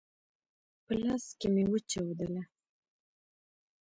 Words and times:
په 0.85 0.93
لاس 1.01 1.25
کي 1.39 1.47
مي 1.53 1.63
وچاودله! 1.71 2.43